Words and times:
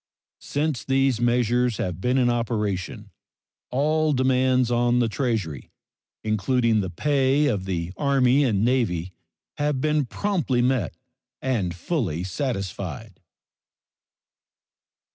Since 0.39 0.83
these 0.83 1.21
measures 1.21 1.77
have 1.77 2.01
been 2.01 2.17
in 2.17 2.27
operation 2.27 3.11
all 3.69 4.13
demands 4.13 4.71
on 4.71 4.97
the 4.97 5.07
Treasury, 5.07 5.69
including 6.23 6.81
the 6.81 6.89
pay 6.89 7.45
of 7.45 7.65
the 7.65 7.93
Army 7.97 8.43
and 8.43 8.65
Navy, 8.65 9.13
have 9.59 9.79
been 9.79 10.07
promptly 10.07 10.63
met 10.63 10.95
and 11.39 11.75
fully 11.75 12.23
satisfied. 12.23 13.21